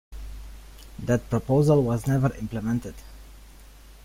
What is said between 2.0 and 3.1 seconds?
never implemented.